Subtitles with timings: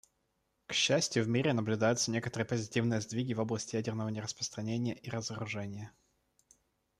[0.65, 5.91] К счастью, в мире наблюдаются некоторые позитивные сдвиги в области ядерного нераспространения и разоружения.